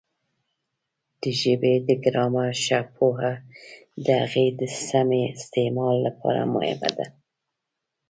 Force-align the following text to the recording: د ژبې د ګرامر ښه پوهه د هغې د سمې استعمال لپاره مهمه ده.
د 1.21 1.23
ژبې 1.41 1.73
د 1.87 1.89
ګرامر 2.03 2.49
ښه 2.63 2.79
پوهه 2.95 3.33
د 4.05 4.07
هغې 4.21 4.47
د 4.59 4.61
سمې 4.87 5.21
استعمال 5.35 5.95
لپاره 6.07 6.41
مهمه 6.53 6.89
ده. 6.97 7.07